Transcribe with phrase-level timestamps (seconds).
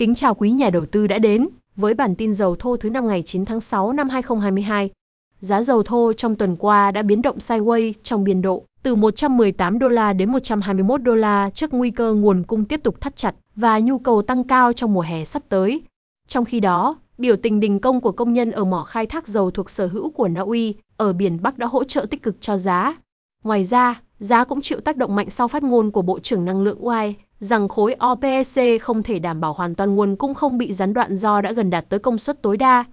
[0.00, 3.08] Kính chào quý nhà đầu tư đã đến với bản tin dầu thô thứ năm
[3.08, 4.90] ngày 9 tháng 6 năm 2022.
[5.40, 9.78] Giá dầu thô trong tuần qua đã biến động sideways trong biên độ từ 118
[9.78, 13.34] đô la đến 121 đô la trước nguy cơ nguồn cung tiếp tục thắt chặt
[13.56, 15.82] và nhu cầu tăng cao trong mùa hè sắp tới.
[16.28, 19.50] Trong khi đó, biểu tình đình công của công nhân ở mỏ khai thác dầu
[19.50, 22.56] thuộc sở hữu của Na Uy ở biển Bắc đã hỗ trợ tích cực cho
[22.56, 22.96] giá.
[23.44, 26.62] Ngoài ra, giá cũng chịu tác động mạnh sau phát ngôn của Bộ trưởng Năng
[26.62, 30.72] lượng UAE rằng khối OPEC không thể đảm bảo hoàn toàn nguồn cung không bị
[30.72, 32.84] gián đoạn do đã gần đạt tới công suất tối đa.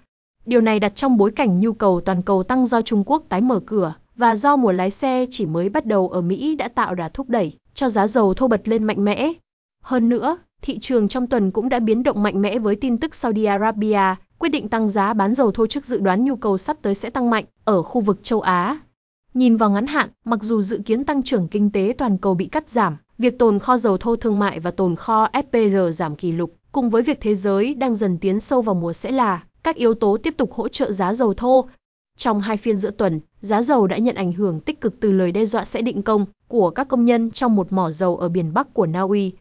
[0.46, 3.42] Điều này đặt trong bối cảnh nhu cầu toàn cầu tăng do Trung Quốc tái
[3.42, 6.96] mở cửa và do mùa lái xe chỉ mới bắt đầu ở Mỹ đã tạo
[6.96, 9.34] đà thúc đẩy cho giá dầu thô bật lên mạnh mẽ.
[9.84, 13.16] Hơn nữa, thị trường trong tuần cũng đã biến động mạnh mẽ với tin tức
[13.16, 16.78] Saudi Arabia quyết định tăng giá bán dầu thô trước dự đoán nhu cầu sắp
[16.82, 18.80] tới sẽ tăng mạnh ở khu vực châu Á.
[19.38, 22.46] Nhìn vào ngắn hạn, mặc dù dự kiến tăng trưởng kinh tế toàn cầu bị
[22.46, 26.32] cắt giảm, việc tồn kho dầu thô thương mại và tồn kho SPR giảm kỷ
[26.32, 29.76] lục, cùng với việc thế giới đang dần tiến sâu vào mùa sẽ là các
[29.76, 31.66] yếu tố tiếp tục hỗ trợ giá dầu thô.
[32.18, 35.32] Trong hai phiên giữa tuần, giá dầu đã nhận ảnh hưởng tích cực từ lời
[35.32, 38.54] đe dọa sẽ định công của các công nhân trong một mỏ dầu ở biển
[38.54, 39.32] Bắc của Na Uy.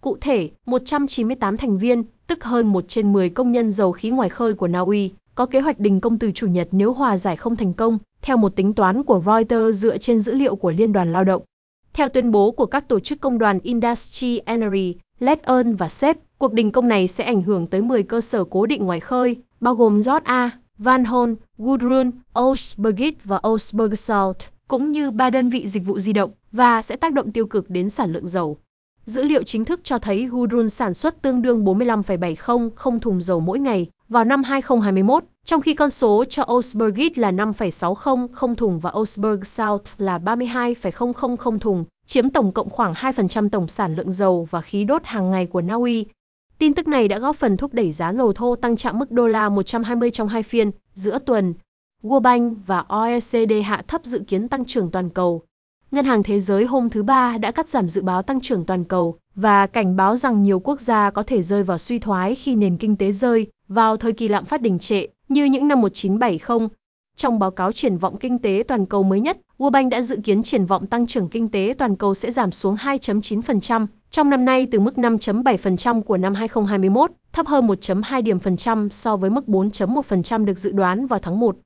[0.00, 4.28] Cụ thể, 198 thành viên, tức hơn 1 trên 10 công nhân dầu khí ngoài
[4.28, 7.36] khơi của Na Uy, có kế hoạch đình công từ Chủ nhật nếu hòa giải
[7.36, 10.92] không thành công, theo một tính toán của Reuters dựa trên dữ liệu của Liên
[10.92, 11.42] đoàn Lao động.
[11.92, 16.52] Theo tuyên bố của các tổ chức công đoàn Industry Energy, Letern và SEP, cuộc
[16.52, 19.74] đình công này sẽ ảnh hưởng tới 10 cơ sở cố định ngoài khơi, bao
[19.74, 24.36] gồm George A, Van Horn, Gudrun, Osbergit và Osbergsalt,
[24.68, 27.70] cũng như ba đơn vị dịch vụ di động, và sẽ tác động tiêu cực
[27.70, 28.58] đến sản lượng dầu.
[29.04, 33.58] Dữ liệu chính thức cho thấy Gudrun sản xuất tương đương 45,700 thùng dầu mỗi
[33.58, 39.44] ngày vào năm 2021, trong khi con số cho Osbergit là 5,600 thùng và Osberg
[39.44, 44.84] South là 32,000 thùng, chiếm tổng cộng khoảng 2% tổng sản lượng dầu và khí
[44.84, 46.06] đốt hàng ngày của Na Uy.
[46.58, 49.26] Tin tức này đã góp phần thúc đẩy giá dầu thô tăng chạm mức đô
[49.26, 51.54] la 120 trong hai phiên giữa tuần.
[52.02, 55.42] World Bank và OECD hạ thấp dự kiến tăng trưởng toàn cầu.
[55.92, 58.84] Ngân hàng Thế giới hôm thứ Ba đã cắt giảm dự báo tăng trưởng toàn
[58.84, 62.54] cầu và cảnh báo rằng nhiều quốc gia có thể rơi vào suy thoái khi
[62.54, 66.68] nền kinh tế rơi vào thời kỳ lạm phát đình trệ như những năm 1970.
[67.16, 70.16] Trong báo cáo triển vọng kinh tế toàn cầu mới nhất, World Bank đã dự
[70.24, 74.44] kiến triển vọng tăng trưởng kinh tế toàn cầu sẽ giảm xuống 2.9% trong năm
[74.44, 79.30] nay từ mức 5.7% của năm 2021, thấp hơn 1.2 điểm phần trăm so với
[79.30, 81.56] mức 4.1% được dự đoán vào tháng 1.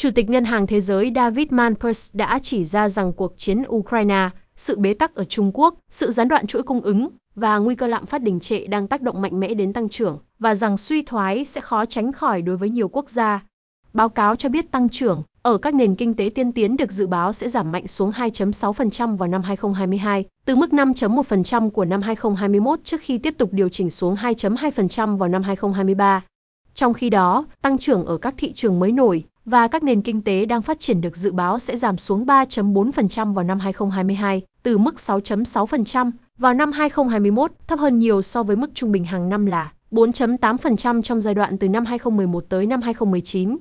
[0.00, 4.30] Chủ tịch Ngân hàng Thế giới David Malpass đã chỉ ra rằng cuộc chiến Ukraine,
[4.56, 7.86] sự bế tắc ở Trung Quốc, sự gián đoạn chuỗi cung ứng và nguy cơ
[7.86, 11.02] lạm phát đình trệ đang tác động mạnh mẽ đến tăng trưởng và rằng suy
[11.02, 13.44] thoái sẽ khó tránh khỏi đối với nhiều quốc gia.
[13.92, 17.06] Báo cáo cho biết tăng trưởng ở các nền kinh tế tiên tiến được dự
[17.06, 22.80] báo sẽ giảm mạnh xuống 2.6% vào năm 2022, từ mức 5.1% của năm 2021
[22.84, 26.24] trước khi tiếp tục điều chỉnh xuống 2.2% vào năm 2023.
[26.74, 30.22] Trong khi đó, tăng trưởng ở các thị trường mới nổi và các nền kinh
[30.22, 34.78] tế đang phát triển được dự báo sẽ giảm xuống 3.4% vào năm 2022, từ
[34.78, 39.46] mức 6.6% vào năm 2021, thấp hơn nhiều so với mức trung bình hàng năm
[39.46, 43.56] là 4.8% trong giai đoạn từ năm 2011 tới năm 2019.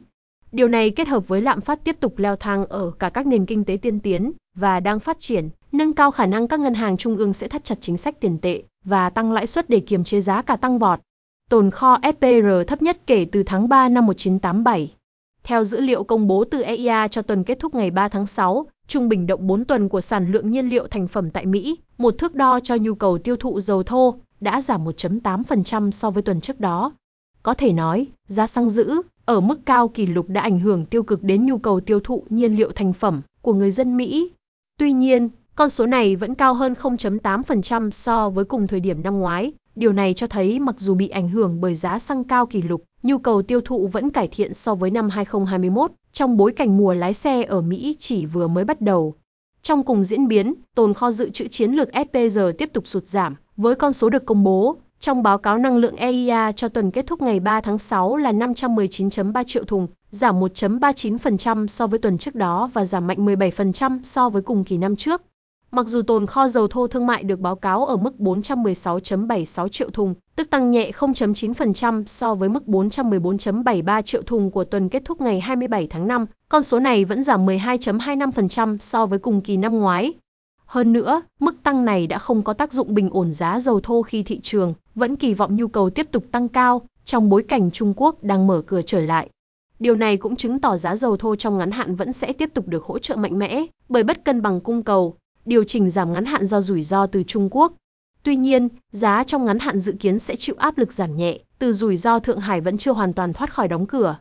[0.52, 3.46] Điều này kết hợp với lạm phát tiếp tục leo thang ở cả các nền
[3.46, 6.98] kinh tế tiên tiến và đang phát triển, nâng cao khả năng các ngân hàng
[6.98, 10.04] trung ương sẽ thắt chặt chính sách tiền tệ và tăng lãi suất để kiềm
[10.04, 11.00] chế giá cả tăng vọt.
[11.50, 14.94] Tồn kho SPR thấp nhất kể từ tháng 3 năm 1987.
[15.50, 18.66] Theo dữ liệu công bố từ EIA cho tuần kết thúc ngày 3 tháng 6,
[18.88, 22.18] trung bình động 4 tuần của sản lượng nhiên liệu thành phẩm tại Mỹ, một
[22.18, 26.42] thước đo cho nhu cầu tiêu thụ dầu thô, đã giảm 1.8% so với tuần
[26.42, 26.92] trước đó.
[27.44, 31.04] Có thể nói, giá xăng giữ ở mức cao kỷ lục đã ảnh hưởng tiêu
[31.04, 34.32] cực đến nhu cầu tiêu thụ nhiên liệu thành phẩm của người dân Mỹ.
[34.78, 39.20] Tuy nhiên, con số này vẫn cao hơn 0.8% so với cùng thời điểm năm
[39.20, 39.54] ngoái.
[39.76, 42.84] Điều này cho thấy mặc dù bị ảnh hưởng bởi giá xăng cao kỷ lục,
[43.04, 46.94] nhu cầu tiêu thụ vẫn cải thiện so với năm 2021, trong bối cảnh mùa
[46.94, 49.16] lái xe ở Mỹ chỉ vừa mới bắt đầu.
[49.62, 53.36] Trong cùng diễn biến, tồn kho dự trữ chiến lược SPG tiếp tục sụt giảm,
[53.58, 57.08] với con số được công bố trong báo cáo năng lượng EIA cho tuần kết
[57.08, 62.36] thúc ngày 3 tháng 6 là 519.3 triệu thùng, giảm 1.39% so với tuần trước
[62.36, 65.22] đó và giảm mạnh 17% so với cùng kỳ năm trước.
[65.72, 69.90] Mặc dù tồn kho dầu thô thương mại được báo cáo ở mức 416.76 triệu
[69.90, 75.22] thùng, tức tăng nhẹ 0.9% so với mức 414.73 triệu thùng của tuần kết thúc
[75.22, 79.80] ngày 27 tháng 5, con số này vẫn giảm 12.25% so với cùng kỳ năm
[79.80, 80.14] ngoái.
[80.66, 84.02] Hơn nữa, mức tăng này đã không có tác dụng bình ổn giá dầu thô
[84.02, 87.72] khi thị trường vẫn kỳ vọng nhu cầu tiếp tục tăng cao trong bối cảnh
[87.72, 89.30] Trung Quốc đang mở cửa trở lại.
[89.80, 92.68] Điều này cũng chứng tỏ giá dầu thô trong ngắn hạn vẫn sẽ tiếp tục
[92.68, 95.16] được hỗ trợ mạnh mẽ bởi bất cân bằng cung cầu,
[95.50, 97.74] điều chỉnh giảm ngắn hạn do rủi ro từ Trung Quốc.
[98.24, 101.74] Tuy nhiên, giá trong ngắn hạn dự kiến sẽ chịu áp lực giảm nhẹ, từ
[101.74, 104.18] rủi ro Thượng Hải vẫn chưa hoàn toàn thoát khỏi đóng cửa.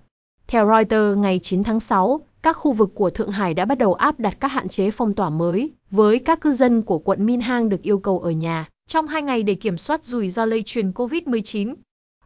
[0.47, 3.95] Theo Reuters ngày 9 tháng 6, các khu vực của Thượng Hải đã bắt đầu
[3.95, 7.69] áp đặt các hạn chế phong tỏa mới, với các cư dân của quận Minhang
[7.69, 10.91] được yêu cầu ở nhà trong hai ngày để kiểm soát rủi ro lây truyền
[10.91, 11.75] COVID-19.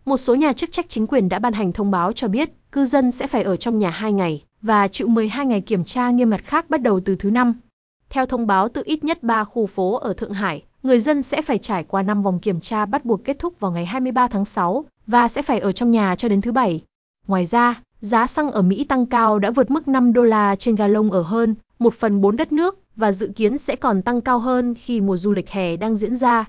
[0.04, 2.84] Một số nhà chức trách chính quyền đã ban hành thông báo cho biết cư
[2.84, 6.30] dân sẽ phải ở trong nhà 2 ngày và chịu 12 ngày kiểm tra nghiêm
[6.30, 7.54] ngặt khác bắt đầu từ thứ năm.
[8.12, 11.42] Theo thông báo từ ít nhất 3 khu phố ở Thượng Hải, người dân sẽ
[11.42, 14.44] phải trải qua 5 vòng kiểm tra bắt buộc kết thúc vào ngày 23 tháng
[14.44, 16.82] 6 và sẽ phải ở trong nhà cho đến thứ Bảy.
[17.26, 20.74] Ngoài ra, giá xăng ở Mỹ tăng cao đã vượt mức 5 đô la trên
[20.74, 24.38] gallon ở hơn 1 phần 4 đất nước và dự kiến sẽ còn tăng cao
[24.38, 26.44] hơn khi mùa du lịch hè đang diễn ra.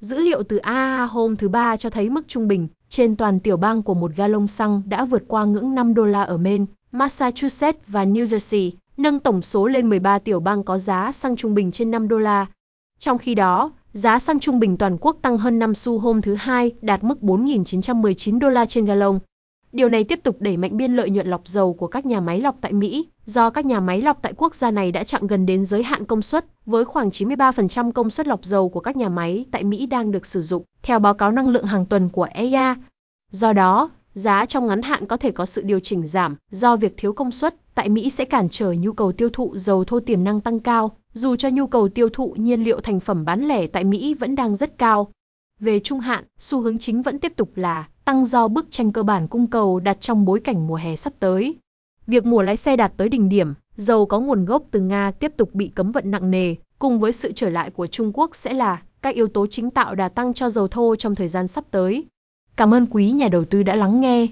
[0.00, 3.56] Dữ liệu từ AA hôm thứ Ba cho thấy mức trung bình trên toàn tiểu
[3.56, 7.80] bang của một gallon xăng đã vượt qua ngưỡng 5 đô la ở Maine, Massachusetts
[7.86, 11.70] và New Jersey, nâng tổng số lên 13 tiểu bang có giá xăng trung bình
[11.70, 12.46] trên 5 đô la.
[12.98, 16.34] Trong khi đó, giá xăng trung bình toàn quốc tăng hơn 5 xu hôm thứ
[16.34, 19.18] Hai, đạt mức 4.919 đô la trên gallon.
[19.72, 22.40] Điều này tiếp tục đẩy mạnh biên lợi nhuận lọc dầu của các nhà máy
[22.40, 25.46] lọc tại Mỹ, do các nhà máy lọc tại quốc gia này đã chạm gần
[25.46, 29.08] đến giới hạn công suất, với khoảng 93% công suất lọc dầu của các nhà
[29.08, 32.28] máy tại Mỹ đang được sử dụng, theo báo cáo năng lượng hàng tuần của
[32.30, 32.74] EIA.
[33.30, 36.94] Do đó, giá trong ngắn hạn có thể có sự điều chỉnh giảm do việc
[36.96, 40.24] thiếu công suất tại Mỹ sẽ cản trở nhu cầu tiêu thụ dầu thô tiềm
[40.24, 43.66] năng tăng cao, dù cho nhu cầu tiêu thụ nhiên liệu thành phẩm bán lẻ
[43.66, 45.08] tại Mỹ vẫn đang rất cao.
[45.60, 49.02] Về trung hạn, xu hướng chính vẫn tiếp tục là tăng do bức tranh cơ
[49.02, 51.56] bản cung cầu đặt trong bối cảnh mùa hè sắp tới.
[52.06, 55.32] Việc mùa lái xe đạt tới đỉnh điểm, dầu có nguồn gốc từ Nga tiếp
[55.36, 58.52] tục bị cấm vận nặng nề, cùng với sự trở lại của Trung Quốc sẽ
[58.52, 61.64] là các yếu tố chính tạo đà tăng cho dầu thô trong thời gian sắp
[61.70, 62.04] tới.
[62.56, 64.26] Cảm ơn quý nhà đầu tư đã lắng nghe.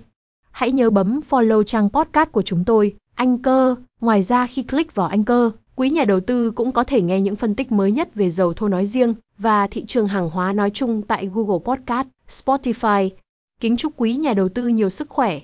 [0.51, 3.77] Hãy nhớ bấm follow trang podcast của chúng tôi, anh Cơ.
[4.01, 7.21] Ngoài ra khi click vào Anh Cơ, quý nhà đầu tư cũng có thể nghe
[7.21, 10.53] những phân tích mới nhất về dầu thô nói riêng và thị trường hàng hóa
[10.53, 13.11] nói chung tại Google Podcast, Spotify.
[13.61, 15.41] Kính chúc quý nhà đầu tư nhiều sức khỏe.